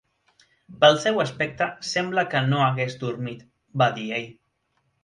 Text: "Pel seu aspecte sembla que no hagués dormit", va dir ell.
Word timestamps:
"Pel 0.83 0.95
seu 1.03 1.21
aspecte 1.25 1.67
sembla 1.91 2.27
que 2.33 2.43
no 2.49 2.65
hagués 2.71 2.99
dormit", 3.05 3.49
va 3.85 3.93
dir 4.01 4.13
ell. 4.23 4.29